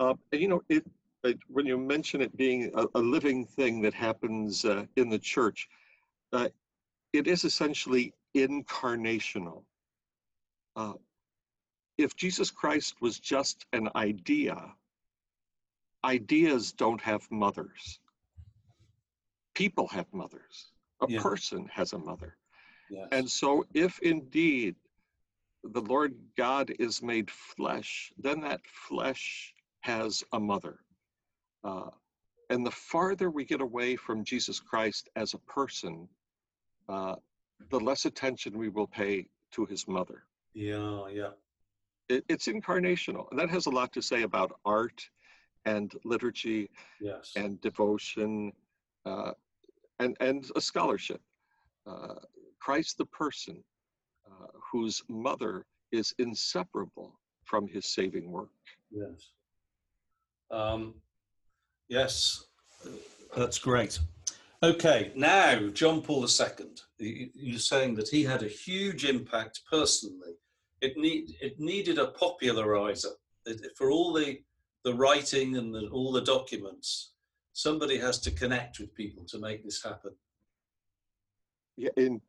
[0.00, 0.84] Uh, and you know, it,
[1.22, 5.68] it, when you mention it being a, living thing that happens uh, in the church,
[6.32, 6.48] uh,
[7.12, 9.62] it is essentially incarnational.
[10.76, 10.94] Uh,
[11.96, 14.60] if Jesus Christ was just an idea,
[16.04, 17.98] ideas don't have mothers.
[19.54, 20.72] People have mothers.
[21.00, 21.22] A yeah.
[21.22, 22.36] person has a mother.
[22.90, 23.08] Yes.
[23.12, 24.76] And so, if indeed
[25.64, 30.78] the Lord God is made flesh, then that flesh has a mother.
[31.64, 31.90] Uh,
[32.50, 36.08] and the farther we get away from Jesus Christ as a person,
[36.88, 37.16] uh,
[37.70, 40.24] the less attention we will pay to his mother.
[40.52, 41.30] Yeah, yeah.
[42.08, 43.30] It, it's incarnational.
[43.30, 45.08] And that has a lot to say about art
[45.66, 47.32] and liturgy yes.
[47.36, 48.52] and devotion
[49.06, 49.32] uh,
[49.98, 51.20] and, and a scholarship.
[51.86, 52.14] Uh,
[52.60, 53.62] Christ the person,
[54.26, 58.48] uh, whose mother is inseparable from his saving work.
[58.90, 59.30] Yes.
[60.50, 60.94] Um,
[61.88, 62.44] yes,
[63.36, 63.98] that's great.
[64.62, 67.30] Okay, now John Paul II.
[67.34, 70.32] You're saying that he had a huge impact personally.
[70.80, 73.10] It need it needed a popularizer
[73.76, 74.38] for all the
[74.84, 77.10] the writing and the, all the documents.
[77.52, 80.12] Somebody has to connect with people to make this happen.
[81.76, 82.20] Yeah, in,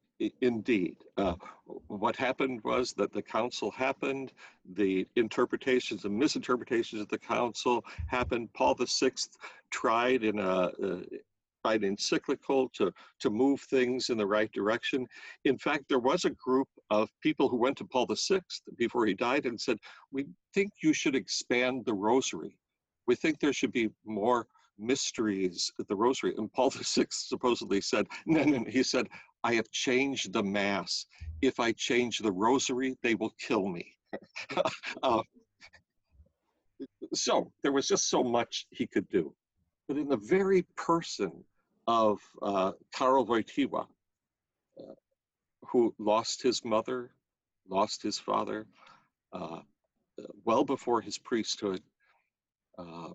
[0.42, 0.96] indeed.
[1.18, 1.36] Uh,
[1.88, 4.32] what happened was that the council happened,
[4.74, 8.54] the interpretations and misinterpretations of the council happened.
[8.54, 9.12] Paul VI
[9.72, 11.00] tried in a, uh,
[11.74, 15.08] encyclical to, to move things in the right direction.
[15.46, 18.42] In fact, there was a group of people who went to Paul VI
[18.78, 19.80] before he died and said,
[20.12, 22.58] We think you should expand the rosary.
[23.08, 24.48] We think there should be more
[24.78, 26.34] mysteries at the rosary.
[26.38, 29.08] And Paul VI supposedly said, No, no, he said,
[29.44, 31.06] I have changed the Mass.
[31.42, 33.96] If I change the rosary, they will kill me.
[35.04, 35.22] uh,
[37.14, 39.34] so there was just so much he could do.
[39.88, 41.32] But in the very person
[41.88, 43.86] of uh, Karol Wojtyła,
[44.80, 44.94] uh,
[45.68, 47.12] who lost his mother,
[47.70, 48.66] lost his father,
[49.34, 49.60] uh,
[50.46, 51.82] well before his priesthood,
[52.78, 53.10] uh,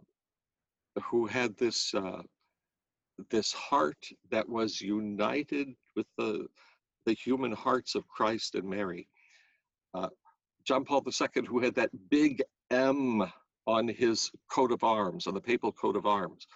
[1.05, 2.23] who had this uh,
[3.29, 6.47] this heart that was united with the
[7.07, 9.09] the human hearts of Christ and Mary.
[9.95, 10.09] Uh,
[10.65, 13.25] John Paul II, who had that big M
[13.67, 16.47] on his coat of arms, on the papal coat of arms,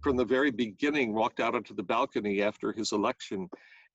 [0.00, 3.48] from the very beginning walked out onto the balcony after his election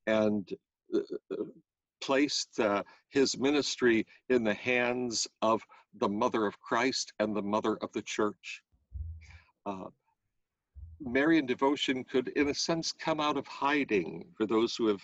[0.07, 0.53] and
[0.93, 0.99] uh,
[1.31, 1.43] uh
[2.01, 5.61] placed uh, his ministry in the hands of
[5.99, 8.63] the mother of Christ and the mother of the church.
[9.67, 9.85] Uh,
[10.99, 15.01] Marian devotion could, in a sense, come out of hiding for those who have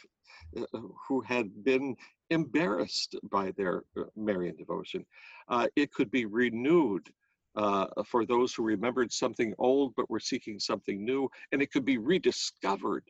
[0.57, 1.95] uh, uh who had been
[2.31, 3.83] embarrassed by their
[4.15, 5.05] Marian devotion.
[5.75, 7.09] It could be renewed
[7.57, 11.83] uh, for those who remembered something old but were seeking something new, and it could
[11.83, 13.03] be rediscovered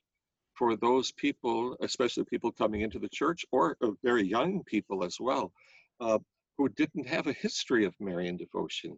[0.53, 5.17] for those people, especially people coming into the church or uh, very young people as
[5.19, 5.51] well,
[5.99, 6.17] uh,
[6.57, 8.97] who didn't have a history of Marian devotion,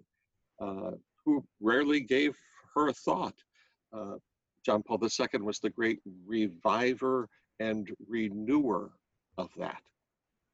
[0.61, 0.91] uh,
[1.25, 2.37] who rarely gave
[2.75, 3.35] her a thought.
[3.91, 4.15] Uh,
[4.65, 7.27] John Paul II was the great reviver
[7.59, 8.91] and renewer
[9.37, 9.81] of that.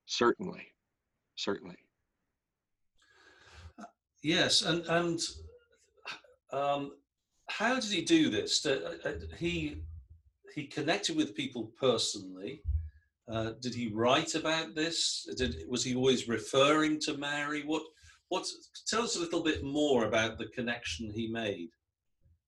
[0.06, 0.68] Certainly,
[1.36, 1.85] certainly.
[4.26, 5.20] Yes, and and
[6.52, 6.94] um,
[7.48, 8.66] how did he do this?
[8.66, 9.84] Uh, uh, he
[10.56, 12.64] he connected with people personally.
[13.32, 15.28] Uh, did he write about this?
[15.38, 17.62] Did, was he always referring to Mary?
[17.68, 17.84] What
[18.30, 18.48] what?
[18.88, 21.70] Tell us a little bit more about the connection he made,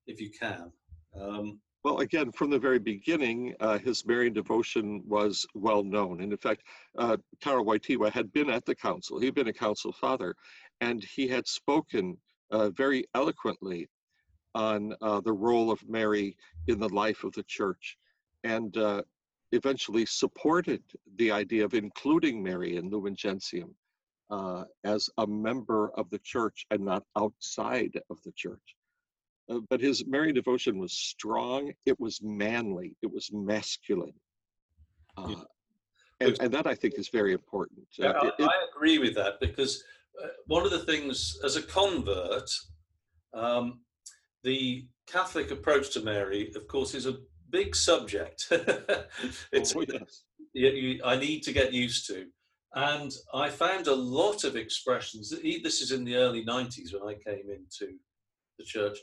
[0.08, 0.72] if you can.
[1.14, 6.20] Um, well, again, from the very beginning, uh, his Marian devotion was well known.
[6.20, 6.64] And in fact,
[6.98, 9.20] uh, Karol Wojtyła had been at the council.
[9.20, 10.34] He'd been a council father,
[10.80, 12.16] and he had spoken
[12.50, 13.88] uh, very eloquently
[14.54, 16.36] on uh, the role of Mary
[16.66, 17.96] in the life of the church
[18.44, 19.02] and uh,
[19.52, 20.82] eventually supported
[21.16, 23.74] the idea of including Mary in Lumen Gentium
[24.30, 28.76] uh, as a member of the church and not outside of the church.
[29.50, 34.12] Uh, but his Mary devotion was strong, it was manly, it was masculine.
[35.16, 35.34] Uh,
[36.20, 37.86] and, and, that I think is very important.
[37.96, 39.82] Yeah, I, it, I agree with that because
[40.46, 42.50] one of the things as a convert,
[43.34, 43.80] um,
[44.44, 47.18] the Catholic approach to Mary, of course, is a
[47.50, 48.46] big subject.
[49.52, 50.24] it's oh, yes.
[50.52, 52.26] you, you, I need to get used to.
[52.74, 55.30] And I found a lot of expressions.
[55.30, 57.94] This is in the early 90s when I came into
[58.58, 58.98] the church.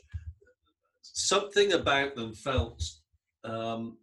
[1.02, 2.82] Something about them felt
[3.44, 3.98] um,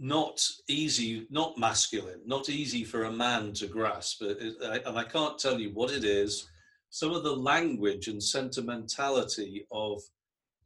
[0.00, 4.22] not easy, not masculine, not easy for a man to grasp.
[4.22, 6.48] And I can't tell you what it is.
[6.88, 10.00] Some of the language and sentimentality of,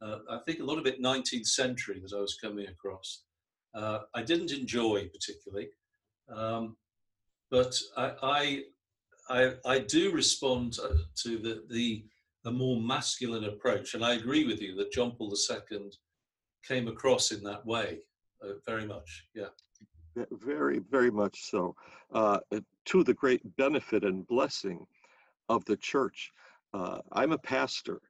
[0.01, 3.23] uh, I think a lot of it 19th century that I was coming across,
[3.75, 5.67] uh, I didn't enjoy particularly.
[6.29, 6.77] Um,
[7.51, 8.63] but I, I,
[9.29, 12.05] I, I, do respond uh, to the, the,
[12.43, 13.93] the more masculine approach.
[13.93, 15.91] And I agree with you that John Paul II
[16.67, 17.99] came across in that way.
[18.45, 19.25] Uh, very much.
[19.33, 19.47] Yeah.
[20.31, 21.75] Very, very much so.
[22.13, 22.39] Uh,
[22.85, 24.85] to the great benefit and blessing
[25.49, 26.31] of the church.
[26.73, 28.01] Uh, I'm a pastor,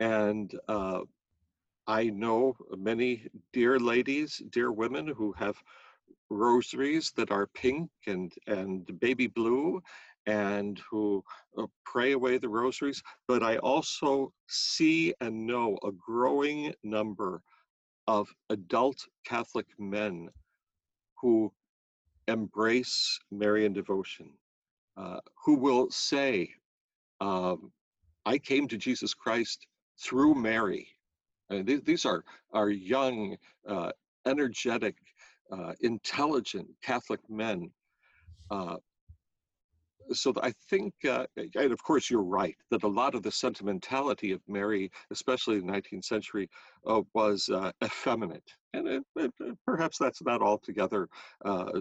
[0.00, 0.54] and
[1.86, 5.56] I know many dear ladies, dear women who have
[6.30, 9.82] rosaries that are pink and, and baby blue
[10.26, 11.24] and who
[11.84, 17.42] pray away the rosaries, but I also see and know a growing number
[18.06, 20.28] of adult Catholic men
[21.20, 21.52] who
[22.28, 24.30] embrace Marian devotion,
[24.96, 26.50] uh, who will say,
[27.20, 27.72] um,
[28.26, 29.66] I came to Jesus Christ
[30.00, 30.88] through Mary.
[31.50, 33.36] And th- these are, are young,
[33.68, 33.92] uh,
[34.26, 34.96] energetic,
[35.52, 37.70] uh, intelligent Catholic men
[38.50, 38.76] uh,
[40.12, 44.32] so I think, uh, and of course, you're right that a lot of the sentimentality
[44.32, 46.48] of Mary, especially in the 19th century,
[46.86, 49.32] uh, was uh, effeminate, and it, it,
[49.66, 51.08] perhaps that's not altogether
[51.44, 51.80] uh,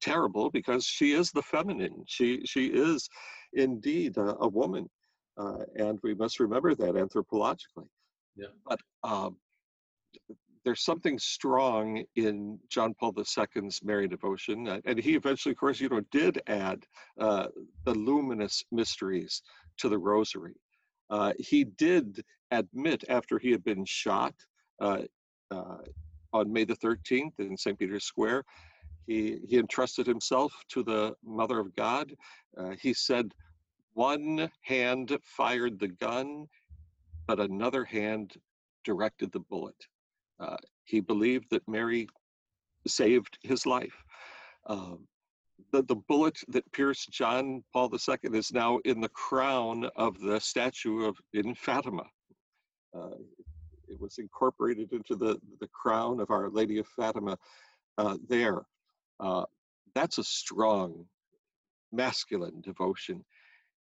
[0.00, 2.04] terrible because she is the feminine.
[2.06, 3.08] She she is
[3.52, 4.88] indeed a, a woman,
[5.36, 7.88] uh, and we must remember that anthropologically.
[8.36, 8.48] Yeah.
[8.66, 9.36] But um,
[10.64, 15.80] there's something strong in John Paul II's Mary devotion, uh, and he eventually, of course,
[15.80, 16.84] you know, did add
[17.18, 17.48] uh,
[17.84, 19.42] the luminous mysteries
[19.78, 20.54] to the Rosary.
[21.10, 24.34] Uh, he did admit after he had been shot
[24.80, 25.02] uh,
[25.50, 25.78] uh,
[26.32, 27.78] on May the 13th in St.
[27.78, 28.44] Peter's Square,
[29.06, 32.14] he he entrusted himself to the Mother of God.
[32.56, 33.34] Uh, he said,
[33.94, 36.46] "One hand fired the gun,
[37.26, 38.36] but another hand
[38.84, 39.88] directed the bullet."
[40.42, 42.08] Uh, he believed that Mary
[42.86, 44.04] saved his life.
[44.66, 45.06] Um,
[45.70, 50.40] the, the bullet that pierced John Paul II is now in the crown of the
[50.40, 52.04] statue of in Fatima.
[52.94, 53.16] Uh,
[53.88, 57.38] it was incorporated into the, the crown of Our Lady of Fatima
[57.98, 58.62] uh, there.
[59.20, 59.44] Uh,
[59.94, 61.04] that's a strong
[61.92, 63.24] masculine devotion.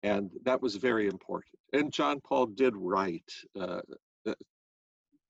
[0.03, 1.53] And that was very important.
[1.73, 3.81] And John Paul did write, uh,
[4.27, 4.33] uh,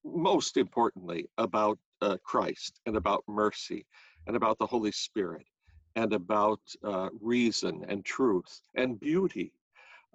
[0.03, 3.85] most importantly, about uh, Christ and about mercy
[4.27, 5.45] and about the Holy Spirit
[5.95, 9.53] and about uh, reason and truth and beauty.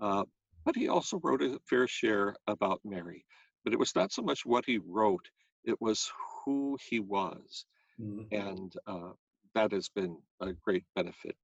[0.01, 0.25] Uh,
[0.65, 3.25] but he also wrote a fair share about Mary.
[3.65, 5.29] But it was not so much what he wrote,
[5.65, 6.11] it was
[6.45, 7.67] who he was.
[8.01, 8.35] Mm-hmm.
[8.35, 9.13] And uh,
[9.55, 11.37] that has been a great benefit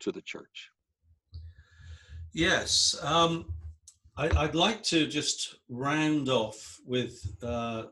[0.00, 0.70] to the church.
[2.32, 2.96] Yes.
[3.02, 3.46] Um,
[4.16, 7.84] I, would like to just round off with uh,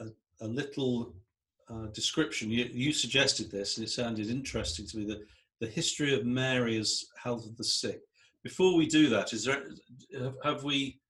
[0.00, 0.06] a,
[0.40, 1.14] a, little
[1.70, 2.50] uh, description.
[2.50, 5.04] You, you, suggested this, and it sounded interesting to me.
[5.06, 5.22] The,
[5.60, 8.00] the history of Mary as health of the sick.
[8.42, 9.62] Before we do that, is there
[10.42, 11.00] have we?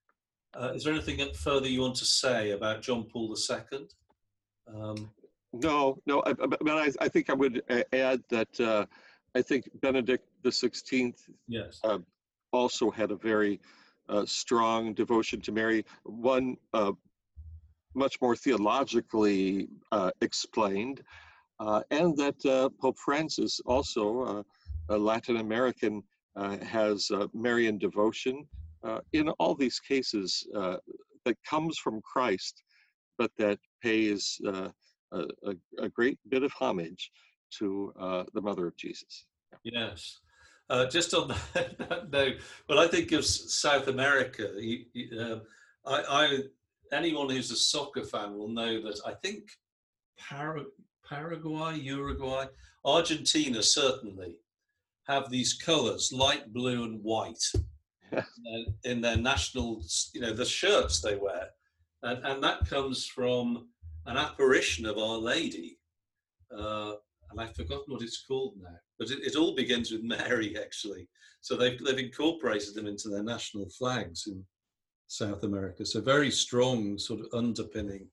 [0.55, 3.89] Uh, is there anything further you want to say about John Paul II?
[4.73, 5.11] Um,
[5.53, 6.23] no, no.
[6.25, 8.87] I, but I, I, think I would add that uh,
[9.35, 11.81] I think Benedict the Sixteenth yes.
[11.83, 11.99] Uh,
[12.53, 13.61] also had a very
[14.09, 15.85] uh, strong devotion to Mary.
[16.05, 16.93] One uh,
[17.95, 21.03] much more theologically uh, explained,
[21.61, 24.45] uh, and that uh, Pope Francis, also
[24.89, 26.03] a Latin American,
[26.63, 28.47] has Marian devotion.
[29.13, 30.47] in all these cases,
[31.25, 32.63] that comes from Christ,
[33.17, 34.73] but that pays a,
[35.13, 37.11] a, a, great bit of homage
[37.59, 37.93] to
[38.35, 39.27] the Mother of Jesus.
[39.63, 40.21] Yes.
[40.71, 42.37] Uh, just on that note,
[42.69, 45.43] well, I think of South America, you, you, um,
[45.87, 46.39] I, I,
[46.97, 49.51] anyone who's a soccer fan will know that I think
[50.19, 50.65] Para,
[51.07, 52.47] Paraguay, Uruguay,
[52.85, 54.39] Argentina certainly
[55.07, 57.45] have these colours, light blue and white,
[58.85, 59.83] in their national,
[60.15, 61.49] you know, the shirts they wear,
[62.03, 63.69] and, and that comes from
[64.07, 65.79] an apparition of Our Lady.
[66.57, 66.95] Uh,
[67.35, 68.77] and I've forgotten what it's called now.
[68.99, 71.09] But it, it, all begins with Mary, actually.
[71.41, 74.45] So they've, they've incorporated them into their national flags in
[75.09, 75.85] South America.
[75.85, 78.07] So very strong sort of underpinning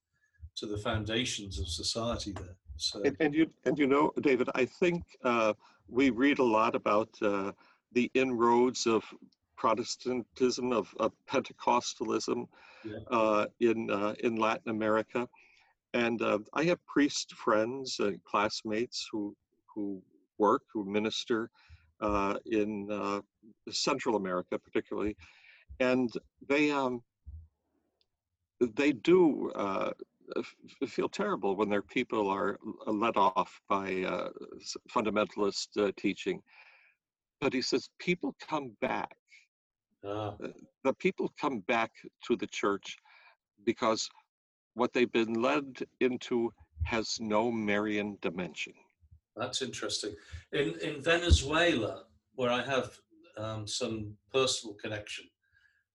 [0.57, 2.55] to the foundations of society there.
[2.77, 3.01] So.
[3.03, 5.53] And, and you and you know, David, I think uh,
[5.87, 7.51] we read a lot about uh,
[7.91, 9.03] the inroads of
[9.55, 12.47] Protestantism, of, of Pentecostalism
[12.83, 12.97] yeah.
[13.11, 15.29] uh, in uh, in Latin America,
[15.93, 19.35] and uh, I have priest friends and classmates who
[19.73, 20.01] who
[20.37, 21.49] work, who minister
[22.01, 23.21] uh, in uh,
[23.69, 25.15] Central America, particularly,
[25.79, 26.11] and
[26.47, 27.01] they um,
[28.59, 29.91] they do uh,
[30.87, 34.29] feel terrible when their people are let off by uh,
[34.89, 36.41] fundamentalist uh, teaching.
[37.39, 39.15] But he says people come back.
[40.05, 40.35] Ah.
[40.83, 41.91] The people come back
[42.27, 42.97] to the church
[43.65, 44.09] because
[44.73, 46.53] what they've been led into
[46.83, 48.73] has no Marian dimension.
[49.35, 50.15] That's interesting.
[50.51, 52.03] In in Venezuela,
[52.35, 52.97] where I have
[53.37, 55.25] um, some personal connection,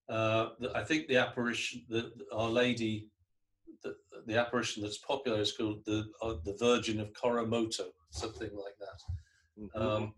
[0.08, 3.08] uh, I think the apparition, the, Our Lady,
[3.82, 3.96] the,
[4.26, 9.00] the apparition that's popular is called the uh, the Virgin of Coromoto, something like that.
[9.60, 9.82] Mm-hmm.
[9.82, 10.14] Um,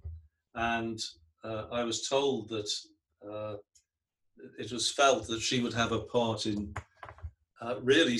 [0.54, 1.00] and
[1.44, 2.70] uh, I was told that
[3.28, 3.56] uh,
[4.58, 6.74] it was felt that she would have a part in
[7.60, 8.18] uh, really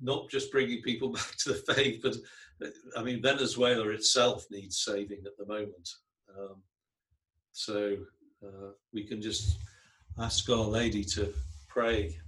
[0.00, 2.16] not just bringing people back to the faith, but
[2.96, 5.88] I mean, Venezuela itself needs saving at the moment.
[6.38, 6.62] Um,
[7.52, 7.96] so
[8.44, 9.58] uh, we can just
[10.18, 11.32] ask Our Lady to
[11.68, 12.18] pray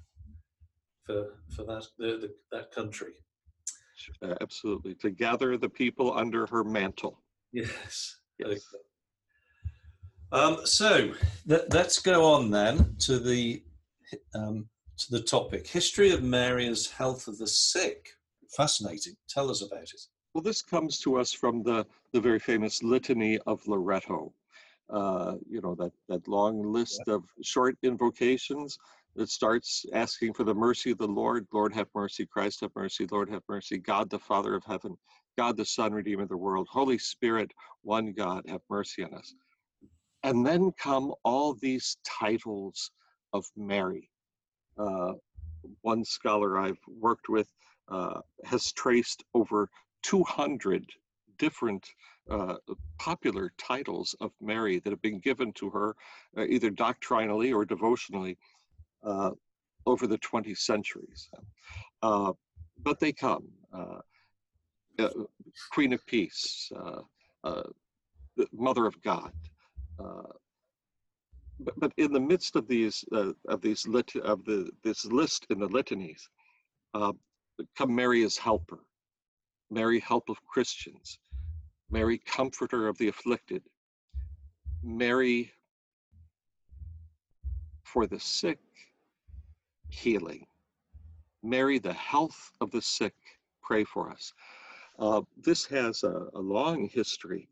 [1.04, 3.12] for for that the, the, that country.
[4.22, 7.22] Uh, absolutely, to gather the people under her mantle.
[7.52, 8.16] Yes.
[8.38, 8.64] yes.
[10.32, 11.12] Um, so
[11.46, 13.62] th- let's go on then to the
[14.34, 14.66] um,
[14.99, 18.11] to the topic history of Mary as health of the sick.
[18.57, 19.14] Fascinating.
[19.28, 20.01] Tell us about it.
[20.34, 24.32] Well, this comes to us from the, the very famous Litany of Loretto.
[24.90, 27.14] Uh, you know, that, that long list yeah.
[27.14, 28.78] of short invocations
[29.16, 31.47] that starts asking for the mercy of the Lord.
[31.53, 32.26] Lord, have mercy.
[32.26, 33.07] Christ, have mercy.
[33.11, 33.78] Lord, have mercy.
[33.78, 34.97] God, the Father of heaven.
[35.38, 36.68] God, the Son, Redeemer of the world.
[36.70, 39.34] Holy Spirit, one God, have mercy on us.
[40.24, 42.90] And then come all these titles
[43.32, 44.11] of Mary.
[44.78, 45.12] Uh,
[45.82, 47.48] one scholar I've worked with
[47.88, 49.68] uh, has traced over
[50.02, 50.84] 200
[51.38, 51.86] different
[52.30, 52.54] uh,
[52.98, 55.96] popular titles of Mary that have been given to her
[56.36, 58.38] uh, either doctrinally or devotionally
[59.02, 59.30] uh,
[59.86, 61.28] over the 20 centuries.
[62.02, 62.32] Uh,
[62.82, 63.48] but they come.
[65.72, 66.70] Queen of Peace,
[68.52, 69.32] Mother of God.
[71.64, 75.60] But, but in the midst of these of these lit, of the this list in
[75.60, 76.28] the litanies,
[76.94, 78.80] come Mary as helper,
[79.70, 81.18] Mary, help of Christians,
[81.90, 83.62] Mary, comforter of the afflicted,
[84.82, 85.52] Mary,
[87.84, 88.58] for the sick,
[89.88, 90.46] healing.
[91.42, 93.14] Mary, the health of the sick,
[93.62, 94.32] pray for us.
[94.98, 97.48] Uh, this has a, a long history,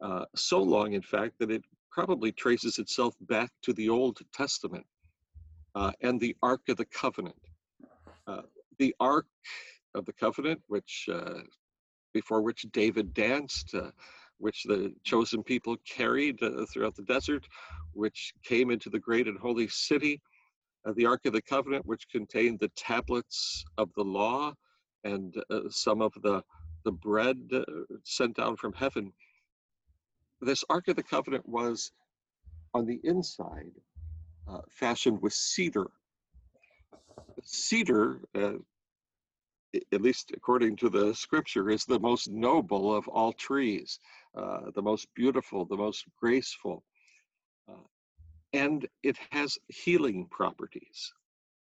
[0.00, 1.62] uh, so long, in fact, that it
[1.98, 4.86] probably traces itself back to the Old Testament
[5.74, 7.34] uh, and the Ark of the Covenant.
[8.28, 8.42] Uh,
[8.78, 9.26] the Ark
[9.96, 11.40] of the Covenant, which uh,
[12.14, 13.90] before which David danced, uh,
[14.36, 16.38] which the chosen people carried
[16.72, 17.44] throughout the desert,
[17.94, 20.22] which came into the great and holy city
[20.86, 24.54] uh, the Ark of the Covenant, which contained the tablets of the law
[25.02, 26.44] and uh, some of the,
[26.84, 27.62] the bread uh,
[28.04, 29.12] sent down from heaven.
[30.40, 31.92] This Ark of the Covenant was
[32.74, 33.72] on the inside
[34.48, 35.90] uh, fashioned with cedar.
[37.42, 38.54] Cedar, uh,
[39.92, 43.98] at least according to the scripture, is the most noble of all trees,
[44.36, 46.84] uh, the most beautiful, the most graceful
[48.52, 51.12] and it has healing properties.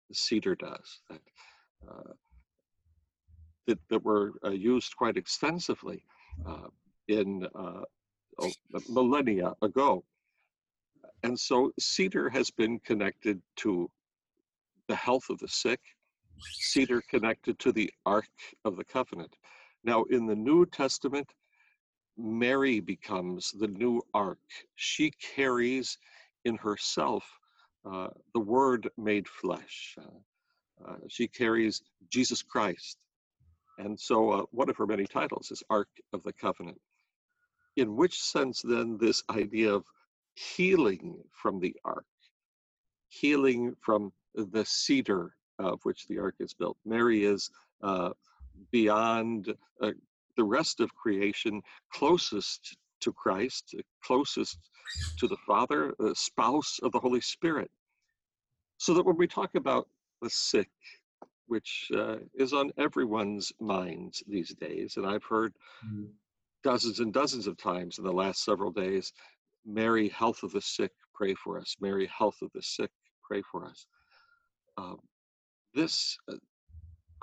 [0.10, 1.22] The cedar does that.
[1.88, 2.14] Uh,
[3.68, 6.04] that, that were uh, used quite extensively
[6.48, 6.68] uh,
[7.08, 7.82] in uh,
[8.90, 10.04] millennia ago.
[11.24, 13.90] And so cedar has been connected to
[14.88, 15.80] the health of the sick,
[16.40, 18.30] cedar connected to the Ark
[18.64, 19.36] of the Covenant.
[19.84, 21.28] Now, in the New Testament,
[22.18, 24.40] Mary becomes the new Ark.
[24.76, 25.98] She carries
[26.44, 27.24] in herself
[27.86, 29.96] uh, the Word made flesh.
[30.00, 32.98] Uh, uh, she carries Jesus Christ.
[33.78, 36.80] And so uh, one of her many titles is Ark of the Covenant.
[37.76, 39.86] In which sense, then, this idea of
[40.36, 42.06] healing from the Ark,
[43.10, 46.78] healing from the cedar of which the Ark is built?
[46.86, 47.50] Mary is
[47.82, 48.12] uh,
[48.72, 49.92] beyond uh,
[50.38, 51.62] the rest of creation,
[51.92, 54.58] closest to Christ, closest
[55.18, 57.72] to the Father, the spouse of the Holy Spirit.
[58.78, 59.88] So that when we talk about
[60.22, 60.70] the sick,
[61.48, 65.54] which uh, is on everyone's minds these days, and I've heard
[65.86, 66.06] mm-hmm.
[66.66, 69.14] Dozens and dozens of times in the last several days,
[69.66, 71.76] Mary, health of the sick, pray for us.
[71.80, 72.90] Mary, health of the sick,
[73.24, 73.86] pray for us.
[74.76, 74.98] Um,
[75.76, 76.38] this uh,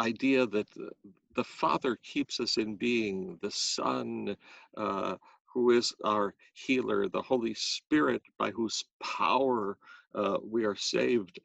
[0.01, 0.91] idea that the,
[1.35, 4.37] the, Father keeps us in being, the Son
[4.77, 5.17] uh,
[5.53, 9.77] who is our healer, the Holy Spirit, by whose power
[10.15, 11.41] uh, we are saved,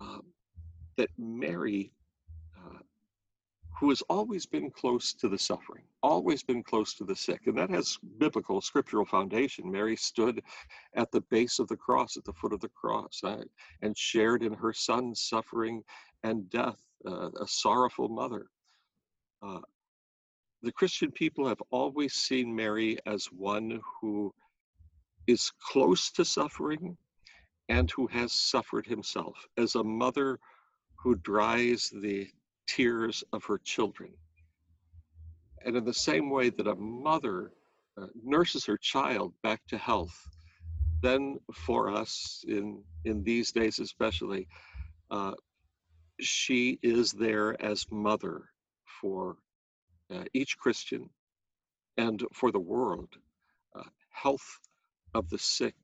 [0.00, 0.18] uh,
[0.96, 1.92] that Mary,
[3.82, 7.58] who has always been close to the suffering, always been close to the sick, and
[7.58, 9.68] that has biblical, scriptural foundation.
[9.68, 10.40] Mary stood
[10.94, 13.42] at the base of the cross, at the foot of the cross, uh,
[13.80, 15.82] and shared in her son's suffering
[16.22, 18.46] and death, uh, a sorrowful mother.
[19.42, 19.58] Uh,
[20.62, 24.32] the Christian people have always seen Mary as one who
[25.26, 26.96] is close to suffering
[27.68, 30.38] and who has suffered himself, as a mother
[30.94, 32.28] who dries the
[32.66, 34.12] tears of her children.
[35.64, 37.52] And in the same way that a mother
[37.96, 40.26] uh, nurses her child back to health,
[41.02, 44.48] then for us in, in these days especially,
[45.10, 45.32] uh,
[46.20, 48.42] she is there as mother
[49.00, 49.36] for
[50.10, 51.10] uh, each Christian
[51.96, 53.08] and for the world.
[53.74, 54.58] Uh, health
[55.14, 55.74] of the sick.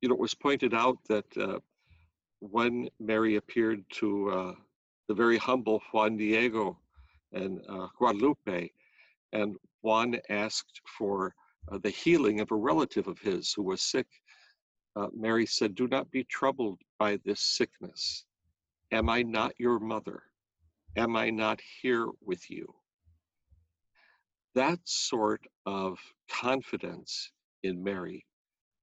[0.00, 1.58] You know, it was pointed out that uh,
[2.40, 4.52] when Mary appeared to uh,
[5.08, 6.78] the very humble Juan Diego
[7.32, 8.70] and uh, Guadalupe,
[9.32, 11.34] and Juan asked for
[11.70, 14.06] uh, the healing of a relative of his who was sick,
[15.14, 18.24] Mary said, Do not be troubled by this sickness.
[18.90, 20.24] Am I not your mother?
[20.96, 22.74] Am I not here with you?
[24.58, 25.98] that sort of
[26.28, 27.30] confidence
[27.62, 28.26] in Mary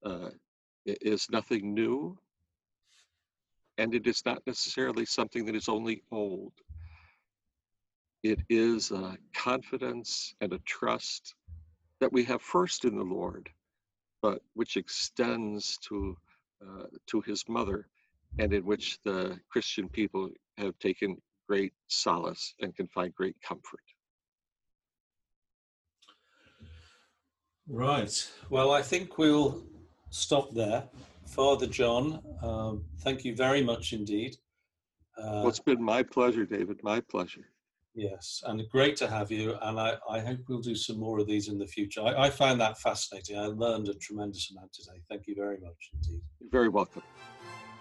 [0.06, 0.30] uh,
[0.86, 2.18] is nothing new,
[3.78, 6.54] and it is not necessarily something that is only old.
[8.24, 11.36] It is a confidence and a trust
[12.00, 13.50] that we have first in the Lord,
[14.22, 16.18] but which extends to
[16.66, 17.88] uh, to His mother,
[18.40, 23.82] and in which the Christian people have taken great solace and can find great comfort.
[27.68, 28.32] Right.
[28.50, 29.64] Well, I think we'll
[30.10, 30.84] stop there.
[31.28, 34.36] Father John, um, thank you very much indeed.
[35.18, 36.80] Uh, well, it's been my pleasure, David.
[36.84, 37.46] My pleasure.
[37.94, 39.56] Yes, and great to have you.
[39.62, 42.02] And I, I hope we'll do some more of these in the future.
[42.02, 43.40] I, I found that fascinating.
[43.40, 45.02] I learned a tremendous amount today.
[45.10, 46.22] Thank you very much indeed.
[46.42, 47.04] You're very welcome.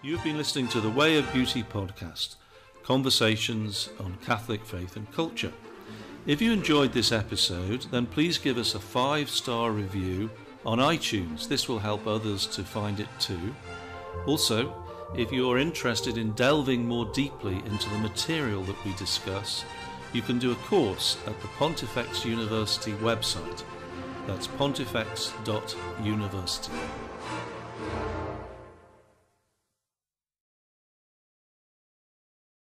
[0.02, 2.36] You've been listening to the Way of Beauty podcast
[2.84, 5.52] conversations on Catholic faith and culture.
[6.26, 10.30] If you enjoyed this episode, then please give us a five star review
[10.64, 11.46] on iTunes.
[11.48, 13.54] This will help others to find it too.
[14.26, 14.74] Also,
[15.16, 19.64] if you're interested in delving more deeply into the material that we discuss,
[20.12, 23.64] you can do a course at the Pontifex University website.
[24.26, 26.72] That's pontifex.university.